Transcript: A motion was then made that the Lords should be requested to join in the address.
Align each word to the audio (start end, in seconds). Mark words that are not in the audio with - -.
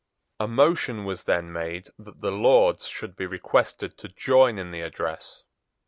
A 0.39 0.47
motion 0.47 1.05
was 1.05 1.25
then 1.25 1.53
made 1.53 1.89
that 1.99 2.21
the 2.21 2.31
Lords 2.31 2.87
should 2.87 3.15
be 3.15 3.27
requested 3.27 3.99
to 3.99 4.07
join 4.07 4.57
in 4.57 4.71
the 4.71 4.81
address. 4.81 5.43